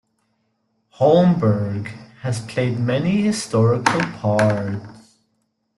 Holmberg 0.95 1.89
has 2.21 2.43
played 2.47 2.79
many 2.79 3.21
historical 3.21 4.01
parts. 4.13 5.17